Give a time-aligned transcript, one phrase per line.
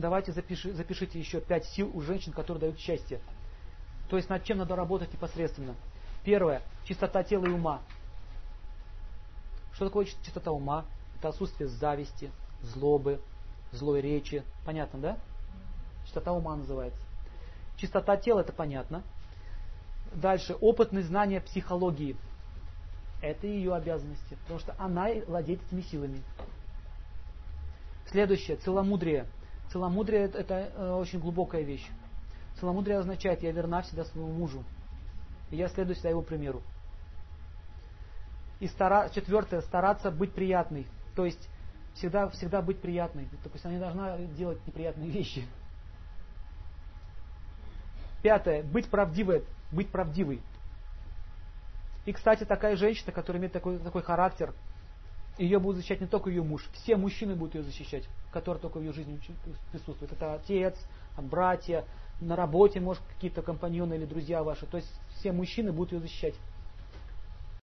[0.00, 3.20] давайте запиши, запишите еще пять сил у женщин, которые дают счастье.
[4.08, 5.74] То есть над чем надо работать непосредственно.
[6.24, 6.62] Первое.
[6.84, 7.80] Чистота тела и ума.
[9.72, 10.84] Что такое чистота ума?
[11.18, 12.30] Это отсутствие зависти,
[12.62, 13.20] злобы,
[13.72, 14.42] злой речи.
[14.66, 15.18] Понятно, да?
[16.04, 17.00] Чистота ума называется.
[17.76, 19.02] Чистота тела, это понятно.
[20.12, 20.54] Дальше.
[20.54, 22.16] Опытные знания психологии.
[23.22, 26.22] Это ее обязанности, потому что она владеет этими силами.
[28.10, 28.56] Следующее.
[28.56, 29.26] Целомудрие.
[29.72, 31.86] Целомудрие это э, очень глубокая вещь.
[32.58, 34.64] Целомудрие означает, я верна всегда своему мужу.
[35.50, 36.62] И я следую всегда его примеру.
[38.58, 39.08] И стара...
[39.14, 40.86] четвертое, стараться быть приятной.
[41.14, 41.48] То есть
[41.94, 43.26] всегда, всегда быть приятной.
[43.42, 45.46] То есть она не должна делать неприятные вещи.
[48.22, 50.42] Пятое, быть правдивой, быть правдивой.
[52.04, 54.52] И, кстати, такая женщина, которая имеет такой, такой характер,
[55.40, 58.82] ее будет защищать не только ее муж, все мужчины будут ее защищать, которые только в
[58.82, 59.18] ее жизни
[59.72, 60.12] присутствуют.
[60.12, 60.76] Это отец,
[61.16, 61.84] братья,
[62.20, 64.66] на работе, может, какие-то компаньоны или друзья ваши.
[64.66, 66.34] То есть все мужчины будут ее защищать.